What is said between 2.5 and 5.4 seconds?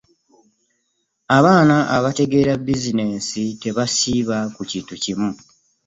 bizineesi tebeesiba ku kintu kimu.